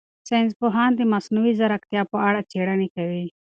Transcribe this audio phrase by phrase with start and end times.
[0.29, 3.25] ساینس پوهان د مصنوعي ځیرکتیا په اړه څېړنې کوي.